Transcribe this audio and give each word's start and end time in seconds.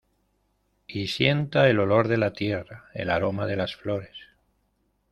Y 0.87 1.09
sienta 1.09 1.69
el 1.69 1.77
olor 1.79 2.07
de 2.07 2.17
la 2.17 2.33
tierra, 2.33 2.85
el 2.95 3.11
aroma 3.11 3.45
de 3.45 3.55
las 3.55 3.75
flores. 3.75 4.17